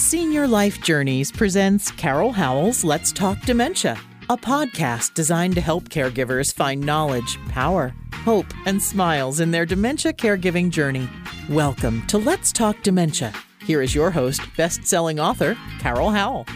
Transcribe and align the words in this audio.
Senior 0.00 0.48
Life 0.48 0.80
Journeys 0.80 1.30
presents 1.30 1.90
Carol 1.90 2.32
Howell's 2.32 2.82
Let's 2.82 3.12
Talk 3.12 3.38
Dementia, 3.42 3.98
a 4.30 4.36
podcast 4.36 5.12
designed 5.12 5.54
to 5.56 5.60
help 5.60 5.90
caregivers 5.90 6.54
find 6.54 6.80
knowledge, 6.80 7.38
power, 7.50 7.94
hope, 8.14 8.46
and 8.64 8.82
smiles 8.82 9.40
in 9.40 9.50
their 9.50 9.66
dementia 9.66 10.14
caregiving 10.14 10.70
journey. 10.70 11.06
Welcome 11.50 12.04
to 12.06 12.16
Let's 12.16 12.50
Talk 12.50 12.82
Dementia. 12.82 13.30
Here 13.62 13.82
is 13.82 13.94
your 13.94 14.10
host, 14.10 14.40
best 14.56 14.86
selling 14.86 15.20
author, 15.20 15.56
Carol 15.80 16.10
Howell. 16.10 16.46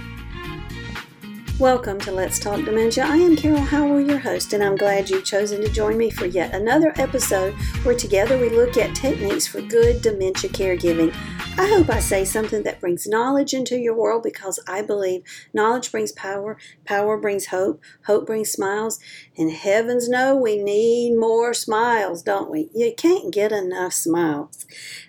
Welcome 1.61 2.00
to 2.00 2.11
Let's 2.11 2.40
Talk 2.40 2.64
Dementia. 2.64 3.04
I 3.04 3.18
am 3.18 3.36
Carol 3.36 3.61
Howell, 3.61 4.00
your 4.00 4.18
host, 4.18 4.54
and 4.54 4.64
I'm 4.64 4.74
glad 4.74 5.08
you've 5.08 5.24
chosen 5.24 5.61
to 5.61 5.68
join 5.68 5.96
me 5.96 6.11
for 6.11 6.26
yet 6.26 6.52
another 6.52 6.92
episode 6.96 7.52
where 7.84 7.95
together 7.95 8.38
we 8.38 8.48
look 8.48 8.76
at 8.76 8.96
techniques 8.96 9.46
for 9.46 9.61
good 9.61 10.02
dementia 10.02 10.50
caregiving. 10.50 11.14
I 11.57 11.68
hope 11.68 11.89
I 11.89 12.00
say 12.00 12.25
something 12.25 12.64
that 12.64 12.80
brings 12.80 13.07
knowledge 13.07 13.54
into 13.54 13.79
your 13.79 13.95
world 13.95 14.25
because 14.25 14.58
I 14.67 14.82
believe 14.82 15.22
knowledge 15.53 15.93
brings 15.93 16.11
power, 16.11 16.58
power 16.85 17.17
brings 17.17 17.46
hope, 17.46 17.80
hope 18.07 18.27
brings 18.27 18.50
smiles, 18.50 18.99
and 19.39 19.53
heavens 19.53 20.08
know 20.08 20.35
we 20.35 20.57
need 20.57 21.17
more 21.17 21.54
smiles, 21.54 22.25
don't 22.25 22.50
we? 22.50 22.71
You 22.75 22.93
can't 22.96 23.32
get 23.32 23.53
enough 23.53 23.93
smiles. 23.93 24.67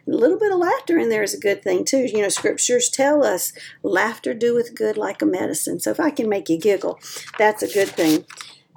A 0.07 0.11
little 0.11 0.37
bit 0.37 0.51
of 0.51 0.59
laughter 0.59 0.99
in 0.99 1.09
there 1.09 1.23
is 1.23 1.33
a 1.33 1.39
good 1.39 1.63
thing 1.63 1.83
too. 1.83 2.05
You 2.05 2.21
know, 2.21 2.29
scriptures 2.29 2.89
tell 2.89 3.25
us 3.25 3.51
laughter 3.81 4.35
doeth 4.35 4.75
good 4.75 4.97
like 4.97 5.23
a 5.23 5.25
medicine. 5.25 5.79
So 5.79 5.89
if 5.89 5.99
I 5.99 6.11
can 6.11 6.29
make 6.29 6.47
you 6.47 6.59
giggle, 6.59 6.99
that's 7.39 7.63
a 7.63 7.73
good 7.73 7.89
thing. 7.89 8.23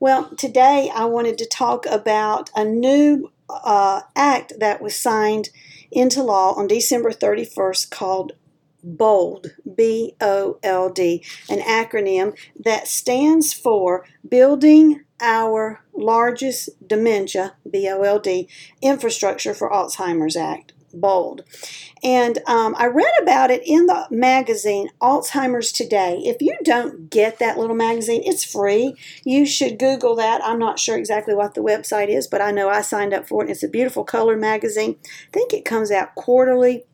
Well, 0.00 0.30
today 0.36 0.92
I 0.94 1.06
wanted 1.06 1.38
to 1.38 1.46
talk 1.46 1.86
about 1.86 2.50
a 2.54 2.64
new 2.64 3.32
uh, 3.48 4.02
act 4.14 4.52
that 4.58 4.80
was 4.80 4.96
signed 4.96 5.50
into 5.90 6.22
law 6.22 6.52
on 6.54 6.66
December 6.66 7.10
31st 7.10 7.90
called 7.90 8.32
BOLD, 8.84 9.54
B 9.74 10.14
O 10.20 10.58
L 10.62 10.90
D, 10.90 11.24
an 11.48 11.60
acronym 11.60 12.36
that 12.58 12.86
stands 12.86 13.52
for 13.52 14.06
Building 14.28 15.02
Our 15.20 15.82
Largest 15.92 16.70
Dementia, 16.86 17.56
B 17.68 17.88
O 17.88 18.02
L 18.02 18.18
D, 18.18 18.48
Infrastructure 18.80 19.54
for 19.54 19.70
Alzheimer's 19.70 20.36
Act 20.36 20.72
bold. 21.00 21.44
And 22.02 22.38
um, 22.46 22.74
I 22.78 22.86
read 22.86 23.12
about 23.22 23.50
it 23.50 23.62
in 23.66 23.86
the 23.86 24.06
magazine 24.10 24.90
Alzheimer's 25.00 25.72
Today. 25.72 26.20
If 26.24 26.40
you 26.40 26.56
don't 26.62 27.10
get 27.10 27.38
that 27.38 27.58
little 27.58 27.76
magazine, 27.76 28.22
it's 28.24 28.44
free. 28.44 28.94
You 29.24 29.46
should 29.46 29.78
Google 29.78 30.14
that. 30.16 30.44
I'm 30.44 30.58
not 30.58 30.78
sure 30.78 30.96
exactly 30.96 31.34
what 31.34 31.54
the 31.54 31.60
website 31.62 32.08
is, 32.08 32.26
but 32.26 32.40
I 32.40 32.50
know 32.50 32.68
I 32.68 32.82
signed 32.82 33.14
up 33.14 33.26
for 33.26 33.44
it. 33.44 33.50
It's 33.50 33.62
a 33.62 33.68
beautiful 33.68 34.04
color 34.04 34.36
magazine. 34.36 34.96
I 35.04 35.30
think 35.32 35.52
it 35.52 35.64
comes 35.64 35.90
out 35.90 36.14
quarterly 36.14 36.84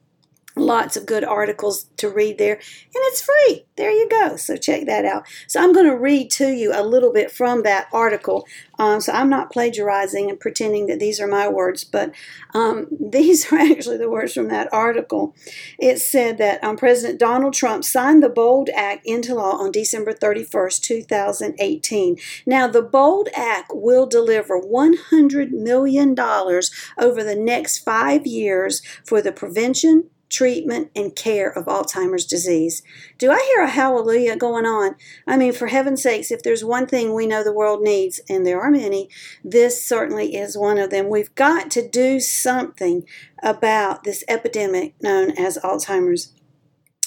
lots 0.56 0.96
of 0.96 1.06
good 1.06 1.24
articles 1.24 1.86
to 1.96 2.08
read 2.08 2.38
there 2.38 2.54
and 2.54 2.62
it's 2.94 3.20
free. 3.20 3.66
There 3.76 3.90
you 3.90 4.08
go. 4.08 4.36
So 4.36 4.56
check 4.56 4.86
that 4.86 5.04
out. 5.04 5.26
So 5.48 5.60
i'm 5.60 5.72
going 5.72 5.86
to 5.86 5.96
read 5.96 6.30
to 6.32 6.48
you 6.48 6.72
a 6.72 6.82
little 6.82 7.12
bit 7.12 7.30
from 7.30 7.62
that 7.64 7.88
article. 7.92 8.46
Um, 8.78 9.00
so 9.00 9.12
i'm 9.12 9.28
not 9.28 9.52
plagiarizing 9.52 10.30
and 10.30 10.38
pretending 10.38 10.86
that 10.86 11.00
these 11.00 11.20
are 11.20 11.26
my 11.26 11.48
words 11.48 11.84
but 11.84 12.12
um, 12.54 12.86
these 13.00 13.52
are 13.52 13.58
actually 13.58 13.98
the 13.98 14.10
words 14.10 14.34
from 14.34 14.48
that 14.48 14.72
article. 14.72 15.34
It 15.78 15.98
said 15.98 16.38
that 16.38 16.62
um, 16.62 16.76
president 16.76 17.18
donald 17.18 17.54
trump 17.54 17.84
signed 17.84 18.22
the 18.22 18.28
bold 18.28 18.70
act 18.74 19.04
into 19.04 19.34
law 19.34 19.56
on 19.56 19.72
december 19.72 20.12
31st 20.12 20.82
2018 20.82 22.16
now 22.46 22.66
the 22.66 22.82
bold 22.82 23.28
act 23.34 23.70
will 23.74 24.06
deliver 24.06 24.58
100 24.58 25.52
million 25.52 26.14
dollars 26.14 26.70
over 26.98 27.24
the 27.24 27.34
next 27.34 27.78
five 27.78 28.26
years 28.26 28.82
for 29.04 29.20
the 29.20 29.32
prevention 29.32 30.10
treatment, 30.34 30.90
and 30.96 31.14
care 31.14 31.50
of 31.50 31.66
Alzheimer's 31.66 32.26
disease. 32.26 32.82
Do 33.18 33.30
I 33.30 33.52
hear 33.54 33.64
a 33.64 33.70
hallelujah 33.70 34.36
going 34.36 34.66
on? 34.66 34.96
I 35.26 35.36
mean, 35.36 35.52
for 35.52 35.68
heaven's 35.68 36.02
sakes, 36.02 36.30
if 36.30 36.42
there's 36.42 36.64
one 36.64 36.86
thing 36.86 37.14
we 37.14 37.26
know 37.26 37.44
the 37.44 37.52
world 37.52 37.82
needs, 37.82 38.20
and 38.28 38.44
there 38.44 38.60
are 38.60 38.70
many, 38.70 39.08
this 39.44 39.86
certainly 39.86 40.34
is 40.34 40.58
one 40.58 40.78
of 40.78 40.90
them. 40.90 41.08
We've 41.08 41.34
got 41.34 41.70
to 41.72 41.88
do 41.88 42.18
something 42.18 43.04
about 43.42 44.02
this 44.02 44.24
epidemic 44.28 44.94
known 45.00 45.30
as 45.38 45.58
Alzheimer's. 45.58 46.32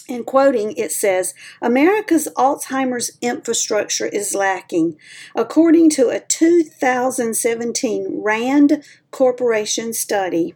In 0.07 0.23
quoting, 0.23 0.71
it 0.77 0.93
says, 0.93 1.33
America's 1.61 2.29
Alzheimer's 2.37 3.17
infrastructure 3.21 4.05
is 4.05 4.33
lacking. 4.33 4.95
According 5.35 5.89
to 5.91 6.07
a 6.07 6.21
2017 6.21 8.21
RAND 8.23 8.83
Corporation 9.11 9.91
study, 9.91 10.55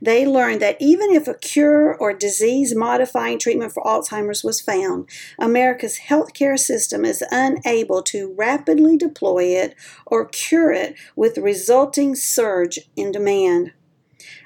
they 0.00 0.26
learned 0.26 0.60
that 0.62 0.76
even 0.80 1.10
if 1.10 1.28
a 1.28 1.34
cure 1.34 1.94
or 1.94 2.12
disease 2.12 2.74
modifying 2.74 3.38
treatment 3.38 3.72
for 3.72 3.82
Alzheimer's 3.82 4.44
was 4.44 4.60
found, 4.60 5.08
America's 5.38 6.00
healthcare 6.08 6.58
system 6.58 7.04
is 7.04 7.24
unable 7.30 8.02
to 8.02 8.34
rapidly 8.36 8.96
deploy 8.96 9.44
it 9.44 9.74
or 10.06 10.26
cure 10.26 10.72
it 10.72 10.94
with 11.16 11.38
resulting 11.38 12.14
surge 12.14 12.78
in 12.96 13.12
demand. 13.12 13.72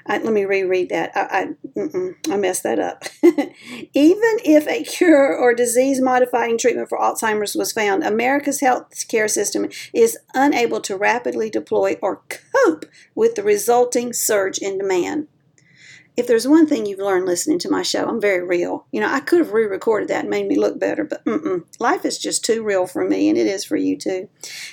I, 0.05 0.17
let 0.19 0.33
me 0.33 0.45
reread 0.45 0.89
that. 0.89 1.11
I, 1.15 1.49
I, 1.77 2.33
I 2.33 2.37
messed 2.37 2.63
that 2.63 2.79
up. 2.79 3.03
Even 3.93 4.37
if 4.45 4.67
a 4.67 4.83
cure 4.83 5.35
or 5.35 5.53
disease 5.53 6.01
modifying 6.01 6.57
treatment 6.57 6.89
for 6.89 6.97
Alzheimer's 6.97 7.55
was 7.55 7.71
found, 7.71 8.03
America's 8.03 8.61
healthcare 8.61 9.29
system 9.29 9.69
is 9.93 10.17
unable 10.33 10.81
to 10.81 10.97
rapidly 10.97 11.49
deploy 11.49 11.97
or 12.01 12.21
cope 12.29 12.85
with 13.15 13.35
the 13.35 13.43
resulting 13.43 14.13
surge 14.13 14.57
in 14.57 14.77
demand 14.77 15.27
if 16.17 16.25
there's 16.25 16.47
one 16.47 16.65
thing 16.65 16.87
you've 16.87 16.97
learned 16.97 17.27
listening 17.27 17.59
to 17.59 17.69
my 17.69 17.83
show, 17.83 18.07
I'm 18.07 18.19
very 18.19 18.43
real. 18.43 18.87
You 18.91 18.99
know, 19.01 19.07
I 19.07 19.19
could 19.19 19.37
have 19.37 19.53
re 19.53 19.65
recorded 19.65 20.09
that 20.09 20.21
and 20.21 20.31
made 20.31 20.47
me 20.47 20.55
look 20.55 20.79
better, 20.79 21.03
but 21.03 21.23
mm-mm. 21.25 21.63
life 21.79 22.05
is 22.05 22.17
just 22.17 22.43
too 22.43 22.63
real 22.63 22.87
for 22.87 23.07
me, 23.07 23.29
and 23.29 23.37
it 23.37 23.45
is 23.45 23.63
for 23.63 23.75
you 23.75 23.95
too. 23.95 24.27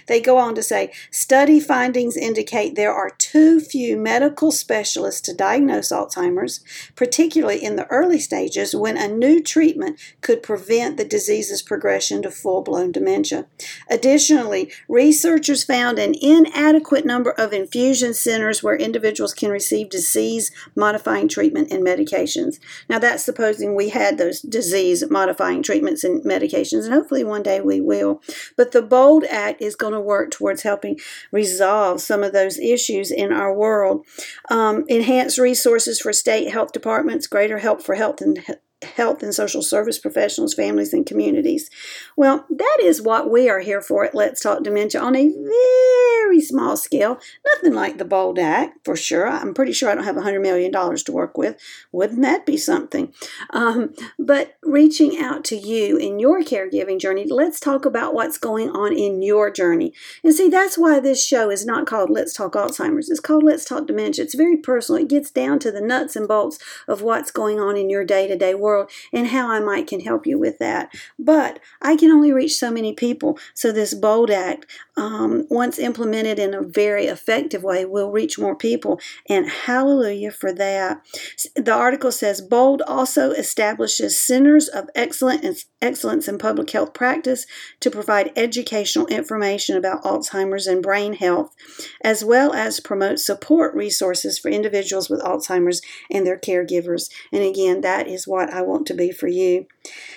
They 0.09 0.23
go 0.23 0.39
on 0.39 0.55
to 0.55 0.63
say 0.63 0.91
study 1.11 1.61
findings 1.61 2.17
indicate 2.17 2.75
there 2.75 2.95
are 2.95 3.11
too 3.11 3.61
few 3.61 3.99
medical 3.99 4.53
specialists 4.53 5.21
to 5.23 5.35
diagnose 5.35 5.93
Alzheimer's, 5.93 6.65
particularly 6.97 7.63
in 7.63 7.77
the 7.77 7.87
early 7.89 8.19
stages 8.19 8.75
when 8.75 8.97
a 8.97 9.07
new 9.07 9.43
treatment 9.43 10.01
could 10.23 10.43
prevent 10.43 10.97
the 10.97 11.05
disease's 11.05 11.61
progression 11.61 12.23
to 12.23 12.31
full 12.31 12.63
blown 12.63 12.91
dementia. 12.91 13.45
Additionally, 13.91 14.73
researchers 14.89 15.63
found 15.63 15.99
an 15.99 16.15
inadequate 16.23 17.05
number 17.05 17.33
of 17.33 17.53
infusion 17.53 18.15
centers 18.15 18.63
where 18.63 18.77
individuals 18.77 19.35
can 19.35 19.51
receive 19.51 19.91
disease 19.91 20.51
modifying 20.75 21.29
treatment 21.35 21.73
and 21.73 21.85
medications. 21.85 22.61
Now, 22.89 22.99
that's 22.99 23.25
supposing 23.25 23.75
we 23.75 23.89
had 23.89 24.17
those 24.17 24.41
disease 24.41 25.05
modifying 25.11 25.63
treatments 25.63 26.05
and 26.05 26.25
medications, 26.25 26.85
and 26.85 26.95
hopefully 26.95 27.25
one 27.25 27.43
day 27.43 27.61
we 27.61 27.81
will. 27.81 28.23
But 28.57 28.73
the 28.73 28.83
BOLD 28.83 29.25
Act 29.25 29.61
is 29.61 29.77
going 29.77 29.93
to 29.93 30.01
work 30.01 30.31
towards 30.31 30.63
helping 30.63 30.99
resolve 31.33 32.01
some 32.01 32.23
of 32.23 32.33
those 32.33 32.59
issues 32.59 33.11
in 33.11 33.33
our 33.33 33.53
world. 33.53 34.07
Um, 34.51 34.85
enhanced 34.89 35.39
resources 35.39 36.01
for 36.01 36.13
state 36.13 36.51
health 36.51 36.73
departments, 36.73 37.27
greater 37.27 37.59
help 37.59 37.83
for 37.83 37.97
health 37.97 38.21
and 38.21 38.39
health 38.85 39.23
and 39.23 39.35
social 39.35 39.63
service 39.63 39.99
professionals, 39.99 40.55
families, 40.55 40.93
and 40.93 41.07
communities. 41.07 41.71
Well, 42.17 42.47
that 42.51 42.79
is 42.83 43.03
what 43.03 43.31
we 43.31 43.49
are 43.49 43.61
here 43.61 43.81
for 43.81 44.05
at 44.05 44.15
Let's 44.15 44.41
Talk 44.41 44.63
Dementia 44.63 45.01
on 45.01 45.17
a 45.17 45.29
very 45.29 46.41
small 46.41 46.77
scale. 46.77 47.19
Nothing 47.45 47.75
like 47.75 47.99
the 47.99 48.05
Bold 48.05 48.39
Act, 48.39 48.79
for 48.85 48.97
sure. 48.97 49.29
I'm 49.29 49.55
pretty 49.55 49.73
sure 49.73 49.91
I 49.91 49.95
don't 49.95 50.05
have 50.05 50.17
$100 50.17 50.41
million 50.41 50.73
to 50.73 51.13
work 51.13 51.37
with. 51.37 51.57
Wouldn't 51.93 52.23
that 52.23 52.47
be 52.47 52.57
something? 52.57 53.13
Um, 53.51 53.95
but 54.19 54.57
reaching 54.63 55.19
out 55.19 55.45
to 55.45 55.57
you 55.57 55.97
in 55.97 56.19
your 56.19 56.43
caregiving 56.43 57.01
journey, 57.01 57.27
let's 57.29 57.61
talk 57.61 57.85
about 57.85 58.15
what's 58.15 58.39
going 58.39 58.71
on 58.71 58.93
in 58.93 59.23
your 59.23 59.51
journey. 59.51 59.93
And 60.23 60.35
see, 60.35 60.49
that's 60.49 60.77
why 60.77 61.01
this 61.01 61.25
show 61.25 61.51
is 61.51 61.65
not 61.65 61.87
called 61.87 62.11
Let's 62.11 62.35
Talk 62.35 62.53
Alzheimer's. 62.55 63.11
It's 63.11 63.21
called 63.21 63.43
Let's 63.43 63.65
Talk 63.65 63.87
Dementia. 63.87 64.25
It's 64.25 64.35
very 64.35 64.57
personal. 64.57 65.03
It 65.03 65.09
gets 65.09 65.31
down 65.31 65.59
to 65.61 65.71
the 65.71 65.81
nuts 65.81 66.17
and 66.17 66.29
bolts 66.29 66.59
of 66.89 67.03
what's 67.03 67.31
going 67.31 67.61
on 67.61 67.77
in 67.77 67.91
your 67.91 68.05
day 68.05 68.27
to 68.27 68.37
day 68.37 68.55
world 68.55 68.74
world 68.75 68.91
and 69.13 69.29
how 69.29 69.51
I 69.51 69.61
might 69.61 69.87
can 69.87 70.01
help 70.01 70.27
you 70.27 70.39
with 70.39 70.59
that. 70.59 70.93
But 71.19 71.61
I 71.81 71.97
can 71.97 72.11
only 72.11 72.33
reach 72.33 72.57
so 72.57 72.71
many 72.71 72.93
people. 72.93 73.39
So 73.55 73.73
this 73.73 73.95
BOLD 73.95 74.31
Act, 74.31 74.67
um, 74.97 75.47
once 75.51 75.79
implemented 75.79 76.39
in 76.39 76.55
a 76.55 76.63
very 76.63 77.07
effective 77.07 77.63
way, 77.63 77.85
will 77.85 78.11
reach 78.11 78.39
more 78.39 78.57
people. 78.57 79.01
And 79.29 79.49
hallelujah 79.49 80.31
for 80.31 80.53
that. 80.53 81.01
The 81.57 81.73
article 81.73 82.13
says 82.13 82.41
BOLD 82.41 82.83
also 82.83 83.31
establishes 83.31 84.21
centers 84.21 84.69
of 84.69 84.89
excellence, 84.95 85.67
excellence 85.81 86.29
in 86.29 86.39
public 86.39 86.71
health 86.71 86.95
practice 86.95 87.47
to 87.81 87.91
provide 87.91 88.33
educational 88.37 89.07
information 89.07 89.77
about 89.77 90.03
Alzheimer's 90.05 90.67
and 90.67 90.83
brain 90.83 91.15
health, 91.15 91.55
as 92.03 92.25
well 92.25 92.53
as 92.53 92.81
promote 92.81 93.19
support 93.19 93.75
resources 93.75 94.39
for 94.39 94.51
individuals 94.51 95.11
with 95.11 95.21
Alzheimer's 95.23 95.83
and 96.11 96.27
their 96.27 96.39
caregivers. 96.39 97.11
And 97.33 97.43
again, 97.43 97.81
that 97.83 98.09
is 98.09 98.27
what 98.27 98.53
I 98.53 98.63
want 98.65 98.87
to 98.87 98.95
be 98.95 99.11
for 99.11 99.29
you. 99.29 99.67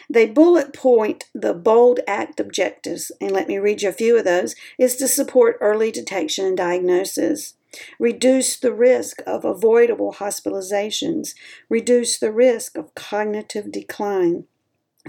They 0.09 0.25
bullet 0.25 0.73
point 0.73 1.25
the 1.33 1.53
BOLD 1.53 2.01
Act 2.07 2.39
objectives, 2.39 3.11
and 3.21 3.31
let 3.31 3.47
me 3.47 3.57
read 3.57 3.81
you 3.81 3.89
a 3.89 3.93
few 3.93 4.17
of 4.17 4.25
those, 4.25 4.55
is 4.77 4.95
to 4.97 5.07
support 5.07 5.57
early 5.61 5.91
detection 5.91 6.45
and 6.45 6.57
diagnosis. 6.57 7.55
Reduce 7.99 8.57
the 8.57 8.73
risk 8.73 9.21
of 9.27 9.45
avoidable 9.45 10.13
hospitalizations. 10.13 11.33
Reduce 11.69 12.17
the 12.17 12.31
risk 12.31 12.77
of 12.77 12.95
cognitive 12.95 13.71
decline 13.71 14.45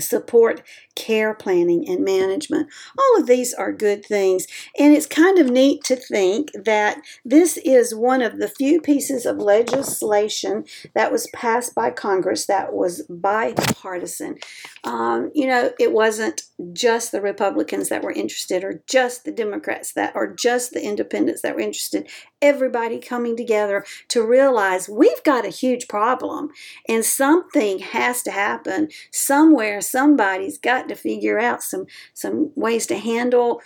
support 0.01 0.63
care 0.99 1.33
planning 1.33 1.89
and 1.89 2.05
management. 2.05 2.69
All 2.99 3.21
of 3.21 3.29
these 3.29 3.55
are 3.55 3.73
good 3.73 4.05
things. 4.05 4.47
And 4.79 4.93
it's 4.93 5.07
kind 5.07 5.39
of 5.39 5.49
neat 5.49 5.85
to 5.85 5.95
think 5.95 6.51
that 6.53 7.01
this 7.25 7.57
is 7.59 7.95
one 7.95 8.21
of 8.21 8.39
the 8.39 8.49
few 8.49 8.81
pieces 8.81 9.25
of 9.25 9.39
legislation 9.39 10.65
that 10.95 11.13
was 11.13 11.29
passed 11.33 11.75
by 11.75 11.91
Congress 11.91 12.47
that 12.47 12.73
was 12.73 13.03
bipartisan. 13.09 14.39
Um, 14.83 15.31
you 15.35 15.47
know, 15.47 15.71
it 15.79 15.93
wasn't 15.93 16.43
just 16.73 17.13
the 17.13 17.21
Republicans 17.21 17.89
that 17.89 18.03
were 18.03 18.11
interested, 18.11 18.65
or 18.65 18.83
just 18.89 19.25
the 19.25 19.31
Democrats 19.31 19.93
that, 19.93 20.13
or 20.17 20.27
just 20.27 20.73
the 20.73 20.83
independents 20.83 21.43
that 21.43 21.55
were 21.55 21.61
interested. 21.61 22.09
Everybody 22.43 22.99
coming 22.99 23.37
together 23.37 23.85
to 24.09 24.27
realize 24.27 24.89
we've 24.89 25.23
got 25.23 25.45
a 25.45 25.51
huge 25.51 25.87
problem 25.87 26.51
and 26.89 27.05
something 27.05 27.79
has 27.79 28.23
to 28.25 28.33
happen 28.33 28.89
somewhere. 29.13 29.81
Somebody's 29.81 30.59
to 30.89 30.95
figure 30.95 31.39
out 31.39 31.63
some, 31.63 31.87
some 32.15 32.53
ways 32.55 32.87
to 32.87 32.99
handle 32.99 33.61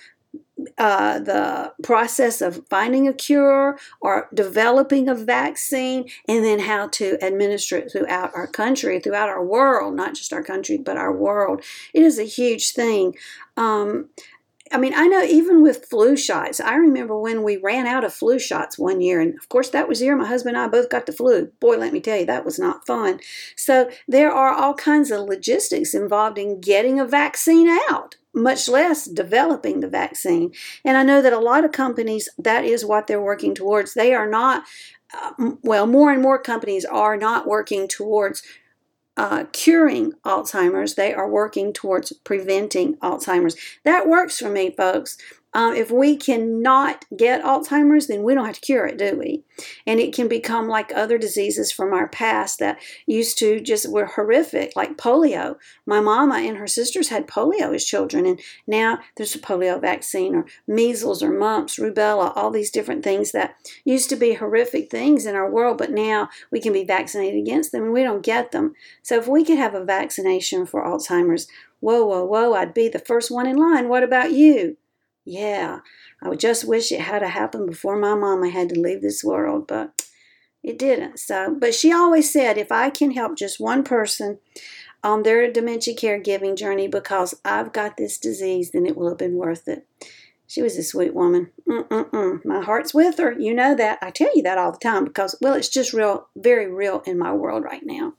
uh, 0.78 1.18
the 1.18 1.72
process 1.82 2.40
of 2.40 2.66
finding 2.68 3.06
a 3.08 3.12
cure 3.12 3.78
or 4.00 4.28
developing 4.32 5.08
a 5.08 5.14
vaccine, 5.14 6.08
and 6.28 6.44
then 6.44 6.60
how 6.60 6.88
to 6.88 7.18
administer 7.22 7.76
it 7.76 7.92
throughout 7.92 8.30
our 8.34 8.46
country, 8.46 8.98
throughout 8.98 9.28
our 9.28 9.44
world, 9.44 9.94
not 9.94 10.14
just 10.14 10.32
our 10.32 10.42
country, 10.42 10.78
but 10.78 10.96
our 10.96 11.14
world. 11.14 11.62
It 11.92 12.02
is 12.02 12.18
a 12.18 12.24
huge 12.24 12.72
thing. 12.72 13.14
Um, 13.56 14.08
I 14.72 14.78
mean, 14.78 14.94
I 14.94 15.06
know 15.06 15.22
even 15.22 15.62
with 15.62 15.86
flu 15.86 16.16
shots, 16.16 16.60
I 16.60 16.76
remember 16.76 17.18
when 17.18 17.42
we 17.42 17.58
ran 17.58 17.86
out 17.86 18.04
of 18.04 18.14
flu 18.14 18.38
shots 18.38 18.78
one 18.78 19.00
year, 19.00 19.20
and 19.20 19.38
of 19.38 19.48
course, 19.48 19.68
that 19.70 19.88
was 19.88 19.98
the 19.98 20.06
year 20.06 20.16
my 20.16 20.26
husband 20.26 20.56
and 20.56 20.64
I 20.64 20.68
both 20.68 20.88
got 20.88 21.06
the 21.06 21.12
flu. 21.12 21.52
Boy, 21.60 21.76
let 21.76 21.92
me 21.92 22.00
tell 22.00 22.18
you, 22.18 22.26
that 22.26 22.44
was 22.44 22.58
not 22.58 22.86
fun. 22.86 23.20
So, 23.56 23.90
there 24.08 24.32
are 24.32 24.52
all 24.52 24.74
kinds 24.74 25.10
of 25.10 25.28
logistics 25.28 25.94
involved 25.94 26.38
in 26.38 26.60
getting 26.60 26.98
a 26.98 27.06
vaccine 27.06 27.68
out 27.68 28.16
much 28.34 28.68
less 28.68 29.04
developing 29.04 29.80
the 29.80 29.88
vaccine. 29.88 30.52
And 30.84 30.96
I 30.96 31.02
know 31.02 31.20
that 31.20 31.32
a 31.32 31.38
lot 31.38 31.64
of 31.64 31.72
companies, 31.72 32.28
that 32.38 32.64
is 32.64 32.84
what 32.84 33.06
they're 33.06 33.20
working 33.20 33.54
towards. 33.54 33.94
They 33.94 34.14
are 34.14 34.28
not, 34.28 34.64
uh, 35.14 35.52
well, 35.62 35.86
more 35.86 36.10
and 36.10 36.22
more 36.22 36.38
companies 36.38 36.84
are 36.84 37.16
not 37.16 37.46
working 37.46 37.88
towards 37.88 38.42
uh, 39.16 39.44
curing 39.52 40.12
Alzheimer's, 40.24 40.94
they 40.94 41.12
are 41.12 41.28
working 41.28 41.72
towards 41.72 42.12
preventing 42.24 42.96
Alzheimer's. 42.96 43.56
That 43.84 44.08
works 44.08 44.38
for 44.38 44.48
me, 44.48 44.70
folks. 44.70 45.18
Um, 45.54 45.74
if 45.74 45.90
we 45.90 46.16
cannot 46.16 47.04
get 47.14 47.42
Alzheimer's, 47.42 48.06
then 48.06 48.22
we 48.22 48.34
don't 48.34 48.46
have 48.46 48.54
to 48.54 48.60
cure 48.60 48.86
it, 48.86 48.96
do 48.96 49.16
we? 49.18 49.44
And 49.86 50.00
it 50.00 50.14
can 50.14 50.26
become 50.26 50.66
like 50.66 50.92
other 50.94 51.18
diseases 51.18 51.70
from 51.70 51.92
our 51.92 52.08
past 52.08 52.58
that 52.58 52.80
used 53.06 53.38
to 53.38 53.60
just 53.60 53.90
were 53.90 54.06
horrific, 54.06 54.74
like 54.74 54.96
polio. 54.96 55.56
My 55.86 56.00
mama 56.00 56.36
and 56.36 56.56
her 56.56 56.66
sisters 56.66 57.10
had 57.10 57.26
polio 57.26 57.74
as 57.74 57.84
children, 57.84 58.24
and 58.24 58.40
now 58.66 59.00
there's 59.16 59.34
a 59.34 59.38
polio 59.38 59.78
vaccine, 59.80 60.34
or 60.34 60.46
measles, 60.66 61.22
or 61.22 61.30
mumps, 61.30 61.78
rubella, 61.78 62.32
all 62.34 62.50
these 62.50 62.70
different 62.70 63.04
things 63.04 63.32
that 63.32 63.54
used 63.84 64.08
to 64.08 64.16
be 64.16 64.34
horrific 64.34 64.90
things 64.90 65.26
in 65.26 65.34
our 65.34 65.50
world, 65.50 65.76
but 65.76 65.90
now 65.90 66.30
we 66.50 66.60
can 66.60 66.72
be 66.72 66.84
vaccinated 66.84 67.38
against 67.38 67.72
them 67.72 67.84
and 67.84 67.92
we 67.92 68.02
don't 68.02 68.22
get 68.22 68.52
them. 68.52 68.74
So 69.02 69.18
if 69.18 69.28
we 69.28 69.44
could 69.44 69.58
have 69.58 69.74
a 69.74 69.84
vaccination 69.84 70.64
for 70.64 70.82
Alzheimer's, 70.82 71.46
whoa, 71.80 72.04
whoa, 72.04 72.24
whoa, 72.24 72.54
I'd 72.54 72.72
be 72.72 72.88
the 72.88 72.98
first 72.98 73.30
one 73.30 73.46
in 73.46 73.56
line. 73.56 73.88
What 73.88 74.02
about 74.02 74.32
you? 74.32 74.76
Yeah, 75.24 75.80
I 76.20 76.28
would 76.28 76.40
just 76.40 76.66
wish 76.66 76.90
it 76.90 77.00
had 77.00 77.22
happened 77.22 77.66
before 77.66 77.96
my 77.96 78.14
mama 78.14 78.50
had 78.50 78.70
to 78.70 78.80
leave 78.80 79.02
this 79.02 79.22
world, 79.22 79.66
but 79.68 80.04
it 80.62 80.78
didn't. 80.78 81.18
So, 81.18 81.56
but 81.58 81.74
she 81.74 81.92
always 81.92 82.32
said, 82.32 82.58
if 82.58 82.72
I 82.72 82.90
can 82.90 83.12
help 83.12 83.36
just 83.36 83.60
one 83.60 83.84
person 83.84 84.38
on 85.04 85.22
their 85.22 85.50
dementia 85.50 85.94
caregiving 85.94 86.56
journey 86.56 86.88
because 86.88 87.34
I've 87.44 87.72
got 87.72 87.96
this 87.96 88.18
disease, 88.18 88.70
then 88.70 88.86
it 88.86 88.96
will 88.96 89.08
have 89.08 89.18
been 89.18 89.36
worth 89.36 89.68
it. 89.68 89.86
She 90.46 90.60
was 90.60 90.76
a 90.76 90.82
sweet 90.82 91.14
woman. 91.14 91.50
Mm-mm-mm. 91.68 92.44
My 92.44 92.60
heart's 92.60 92.92
with 92.92 93.18
her. 93.18 93.32
You 93.32 93.54
know 93.54 93.74
that. 93.74 93.98
I 94.02 94.10
tell 94.10 94.30
you 94.36 94.42
that 94.42 94.58
all 94.58 94.72
the 94.72 94.78
time 94.78 95.04
because, 95.04 95.34
well, 95.40 95.54
it's 95.54 95.68
just 95.68 95.92
real, 95.92 96.28
very 96.36 96.70
real 96.70 97.02
in 97.06 97.18
my 97.18 97.32
world 97.32 97.64
right 97.64 97.82
now. 97.84 98.12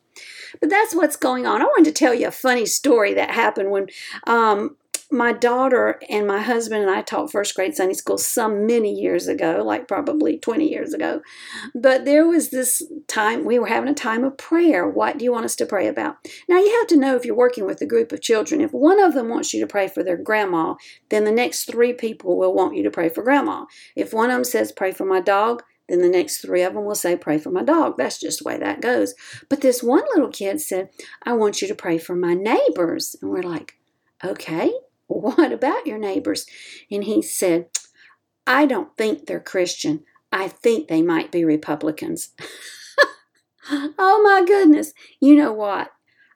But 0.59 0.69
that's 0.69 0.95
what's 0.95 1.15
going 1.15 1.45
on. 1.45 1.61
I 1.61 1.65
wanted 1.65 1.85
to 1.85 1.99
tell 1.99 2.13
you 2.13 2.27
a 2.27 2.31
funny 2.31 2.65
story 2.65 3.13
that 3.13 3.31
happened 3.31 3.71
when 3.71 3.87
um, 4.25 4.77
my 5.11 5.33
daughter 5.33 5.99
and 6.09 6.27
my 6.27 6.41
husband 6.41 6.81
and 6.81 6.91
I 6.91 7.01
taught 7.01 7.31
first 7.31 7.55
grade 7.55 7.75
Sunday 7.75 7.93
school 7.93 8.17
some 8.17 8.65
many 8.65 8.93
years 8.93 9.27
ago, 9.27 9.61
like 9.65 9.87
probably 9.87 10.37
20 10.37 10.69
years 10.69 10.93
ago. 10.93 11.21
But 11.75 12.05
there 12.05 12.27
was 12.27 12.49
this 12.49 12.83
time, 13.07 13.45
we 13.45 13.59
were 13.59 13.67
having 13.67 13.89
a 13.89 13.93
time 13.93 14.23
of 14.23 14.37
prayer. 14.37 14.87
What 14.87 15.17
do 15.17 15.25
you 15.25 15.31
want 15.31 15.45
us 15.45 15.55
to 15.57 15.65
pray 15.65 15.87
about? 15.87 16.17
Now, 16.47 16.57
you 16.57 16.77
have 16.79 16.87
to 16.87 16.97
know 16.97 17.15
if 17.15 17.25
you're 17.25 17.35
working 17.35 17.65
with 17.65 17.81
a 17.81 17.85
group 17.85 18.11
of 18.11 18.21
children, 18.21 18.61
if 18.61 18.71
one 18.71 19.01
of 19.01 19.13
them 19.13 19.29
wants 19.29 19.53
you 19.53 19.61
to 19.61 19.67
pray 19.67 19.87
for 19.87 20.03
their 20.03 20.17
grandma, 20.17 20.75
then 21.09 21.23
the 21.23 21.31
next 21.31 21.65
three 21.65 21.93
people 21.93 22.37
will 22.37 22.53
want 22.53 22.75
you 22.75 22.83
to 22.83 22.91
pray 22.91 23.09
for 23.09 23.23
grandma. 23.23 23.65
If 23.95 24.13
one 24.13 24.29
of 24.29 24.35
them 24.35 24.43
says, 24.43 24.71
pray 24.71 24.91
for 24.91 25.05
my 25.05 25.19
dog, 25.19 25.63
then 25.89 26.01
the 26.01 26.09
next 26.09 26.37
three 26.37 26.63
of 26.63 26.73
them 26.73 26.85
will 26.85 26.95
say, 26.95 27.17
Pray 27.17 27.37
for 27.37 27.51
my 27.51 27.61
dog. 27.61 27.97
That's 27.97 28.17
just 28.17 28.39
the 28.39 28.47
way 28.47 28.57
that 28.57 28.79
goes. 28.79 29.13
But 29.49 29.59
this 29.59 29.83
one 29.83 30.03
little 30.15 30.29
kid 30.29 30.61
said, 30.61 30.89
I 31.23 31.33
want 31.33 31.61
you 31.61 31.67
to 31.67 31.75
pray 31.75 31.97
for 31.97 32.15
my 32.15 32.33
neighbors. 32.33 33.17
And 33.21 33.29
we're 33.29 33.43
like, 33.43 33.77
Okay. 34.23 34.71
What 35.07 35.51
about 35.51 35.85
your 35.85 35.97
neighbors? 35.97 36.45
And 36.89 37.03
he 37.03 37.21
said, 37.21 37.67
I 38.47 38.65
don't 38.65 38.95
think 38.97 39.25
they're 39.25 39.39
Christian. 39.39 40.03
I 40.31 40.47
think 40.47 40.87
they 40.87 41.01
might 41.01 41.31
be 41.31 41.45
Republicans. 41.45 42.29
oh 43.71 44.21
my 44.23 44.43
goodness. 44.45 44.93
You 45.19 45.35
know 45.35 45.53
what? 45.53 45.91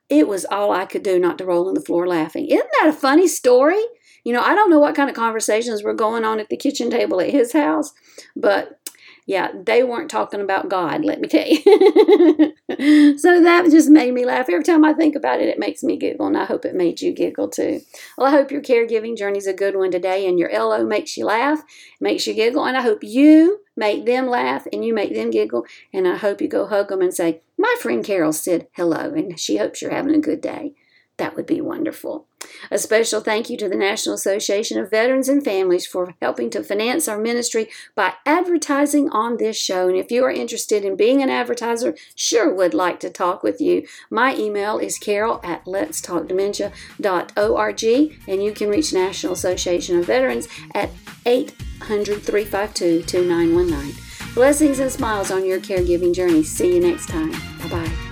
It 0.10 0.28
was 0.28 0.46
all 0.46 0.72
I 0.72 0.86
could 0.86 1.04
do 1.04 1.20
not 1.20 1.38
to 1.40 1.46
roll 1.46 1.68
on 1.68 1.74
the 1.74 1.82
floor 1.82 2.08
laughing. 2.08 2.48
Isn't 2.48 2.70
that 2.80 2.90
a 2.90 2.94
funny 2.94 3.28
story? 3.28 3.84
You 4.24 4.34
know, 4.34 4.42
I 4.42 4.56
don't 4.56 4.70
know 4.70 4.80
what 4.80 4.96
kind 4.96 5.10
of 5.10 5.16
conversations 5.16 5.84
were 5.84 5.94
going 5.94 6.24
on 6.24 6.40
at 6.40 6.50
the 6.50 6.58
kitchen 6.58 6.90
table 6.90 7.20
at 7.20 7.30
his 7.30 7.54
house, 7.54 7.94
but 8.36 8.80
yeah, 9.28 9.52
they 9.54 9.84
weren't 9.84 10.10
talking 10.10 10.40
about 10.40 10.70
God, 10.70 11.04
let 11.04 11.20
me 11.20 11.28
tell 11.28 11.46
you. 11.46 11.60
so 13.18 13.44
that 13.44 13.68
just 13.70 13.90
made 13.90 14.14
me 14.14 14.26
laugh. 14.26 14.48
Every 14.50 14.64
time 14.64 14.86
I 14.86 14.94
think 14.94 15.18
about 15.18 15.42
it, 15.42 15.50
it 15.50 15.60
makes 15.60 15.84
me 15.84 15.98
giggle, 15.98 16.28
and 16.28 16.38
I 16.38 16.46
hope 16.46 16.64
it 16.64 16.74
made 16.74 17.02
you 17.02 17.12
giggle 17.12 17.50
too. 17.50 17.82
Well, 18.18 18.28
I 18.28 18.32
hope 18.32 18.52
your 18.52 18.62
caregiving 18.62 19.18
journey 19.18 19.38
is 19.38 19.46
a 19.46 19.54
good 19.54 19.76
one 19.76 19.92
today, 19.92 20.26
and 20.26 20.40
your 20.40 20.50
LO 20.50 20.86
makes 20.86 21.18
you 21.18 21.26
laugh, 21.26 21.62
makes 22.00 22.26
you 22.26 22.34
giggle, 22.34 22.66
and 22.66 22.78
I 22.78 22.82
hope 22.82 23.04
you 23.04 23.60
make 23.76 24.06
them 24.06 24.28
laugh 24.28 24.66
and 24.72 24.86
you 24.86 24.94
make 24.94 25.14
them 25.14 25.30
giggle, 25.30 25.66
and 25.94 26.08
I 26.08 26.16
hope 26.16 26.40
you 26.40 26.48
go 26.48 26.66
hug 26.66 26.88
them 26.88 27.02
and 27.02 27.14
say, 27.14 27.42
My 27.58 27.76
friend 27.82 28.06
Carol 28.06 28.32
said 28.32 28.68
hello, 28.78 29.14
and 29.14 29.38
she 29.38 29.58
hopes 29.58 29.82
you're 29.82 29.92
having 29.92 30.16
a 30.16 30.20
good 30.20 30.40
day. 30.40 30.74
That 31.18 31.36
would 31.36 31.46
be 31.46 31.60
wonderful. 31.60 32.27
A 32.72 32.78
special 32.78 33.22
thank 33.22 33.50
you 33.50 33.58
to 33.58 33.70
the 33.70 33.76
National 33.76 34.16
Association 34.16 34.80
of 34.80 34.90
Veterans 34.90 35.30
and 35.30 35.44
Families 35.44 35.86
for 35.86 36.16
helping 36.22 36.50
to 36.52 36.64
finance 36.64 37.08
our 37.08 37.20
ministry 37.20 37.70
by 37.96 38.14
advertising 38.26 39.10
on 39.10 39.38
this 39.38 39.58
show. 39.58 39.88
And 39.88 39.98
if 39.98 40.12
you 40.12 40.24
are 40.24 40.32
interested 40.32 40.84
in 40.84 40.96
being 40.96 41.22
an 41.22 41.30
advertiser, 41.30 41.96
sure 42.16 42.52
would 42.54 42.74
like 42.74 43.00
to 43.02 43.10
talk 43.10 43.44
with 43.44 43.62
you. 43.62 43.86
My 44.10 44.36
email 44.36 44.80
is 44.80 44.98
carol 44.98 45.40
at 45.44 45.66
letstalkdementia.org, 45.66 47.84
and 48.28 48.44
you 48.44 48.52
can 48.52 48.70
reach 48.70 48.94
National 48.94 49.34
Association 49.34 50.00
of 50.00 50.06
Veterans 50.06 50.48
at 50.74 50.90
800 51.26 52.24
352 52.24 53.04
2919. 53.04 54.04
Blessings 54.34 54.80
and 54.80 54.92
smiles 54.92 55.32
on 55.32 55.46
your 55.46 55.60
caregiving 55.60 56.14
journey. 56.14 56.44
See 56.44 56.76
you 56.76 56.80
next 56.80 57.08
time. 57.08 57.32
Bye 57.32 57.70
bye. 57.70 58.07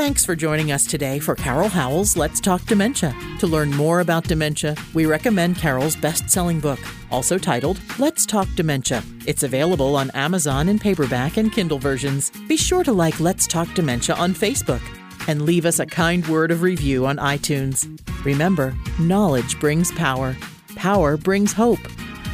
Thanks 0.00 0.24
for 0.24 0.34
joining 0.34 0.72
us 0.72 0.86
today 0.86 1.18
for 1.18 1.34
Carol 1.34 1.68
Howell's 1.68 2.16
Let's 2.16 2.40
Talk 2.40 2.64
Dementia. 2.64 3.14
To 3.38 3.46
learn 3.46 3.70
more 3.70 4.00
about 4.00 4.24
dementia, 4.24 4.74
we 4.94 5.04
recommend 5.04 5.58
Carol's 5.58 5.94
best 5.94 6.30
selling 6.30 6.58
book, 6.58 6.80
also 7.10 7.36
titled 7.36 7.78
Let's 7.98 8.24
Talk 8.24 8.48
Dementia. 8.56 9.02
It's 9.26 9.42
available 9.42 9.96
on 9.96 10.10
Amazon 10.12 10.70
in 10.70 10.78
paperback 10.78 11.36
and 11.36 11.52
Kindle 11.52 11.78
versions. 11.78 12.32
Be 12.48 12.56
sure 12.56 12.82
to 12.82 12.94
like 12.94 13.20
Let's 13.20 13.46
Talk 13.46 13.74
Dementia 13.74 14.14
on 14.16 14.32
Facebook. 14.32 14.80
and 15.28 15.42
leave 15.42 15.66
us 15.66 15.78
a 15.78 15.84
kind 15.84 16.26
word 16.28 16.50
of 16.50 16.62
review 16.62 17.04
on 17.04 17.18
iTunes. 17.18 17.86
Remember, 18.24 18.74
knowledge 18.98 19.60
brings 19.60 19.92
power, 19.92 20.34
power 20.76 21.18
brings 21.18 21.52
hope, 21.52 21.86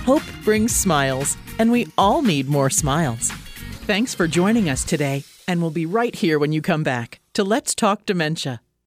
hope 0.05 0.23
brings 0.45 0.73
smiles, 0.73 1.37
and 1.59 1.73
we 1.73 1.89
all 1.99 2.23
need 2.23 2.49
more 2.49 2.71
smiles. 2.71 3.29
Thanks 3.89 4.15
for 4.15 4.29
joining 4.29 4.69
us 4.69 4.85
today, 4.85 5.25
and 5.49 5.61
we'll 5.61 5.73
be 5.73 5.85
right 5.85 6.15
here 6.15 6.39
when 6.39 6.53
you 6.53 6.63
come 6.63 6.85
back 6.85 7.19
to 7.37 7.45
Let's 7.45 7.75
Talk 7.75 8.07
Dementia. 8.07 8.63